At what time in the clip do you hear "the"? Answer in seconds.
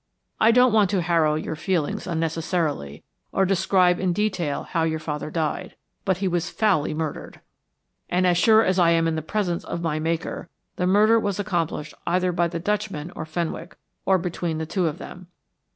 9.15-9.21, 10.77-10.87, 12.47-12.57, 14.57-14.65